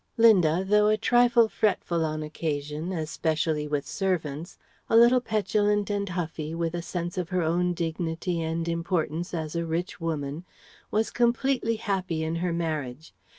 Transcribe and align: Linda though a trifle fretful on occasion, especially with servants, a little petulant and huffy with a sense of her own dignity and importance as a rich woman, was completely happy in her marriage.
Linda 0.17 0.65
though 0.65 0.87
a 0.87 0.97
trifle 0.97 1.47
fretful 1.47 2.03
on 2.03 2.23
occasion, 2.23 2.91
especially 2.91 3.67
with 3.67 3.85
servants, 3.85 4.57
a 4.89 4.97
little 4.97 5.21
petulant 5.21 5.91
and 5.91 6.09
huffy 6.09 6.55
with 6.55 6.73
a 6.73 6.81
sense 6.81 7.19
of 7.19 7.29
her 7.29 7.43
own 7.43 7.75
dignity 7.75 8.41
and 8.41 8.67
importance 8.67 9.31
as 9.31 9.55
a 9.55 9.63
rich 9.63 10.01
woman, 10.01 10.43
was 10.89 11.11
completely 11.11 11.75
happy 11.75 12.23
in 12.23 12.37
her 12.37 12.51
marriage. 12.51 13.13